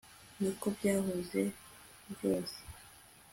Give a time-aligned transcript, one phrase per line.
[0.39, 1.41] niko byahoze
[2.11, 2.59] ryose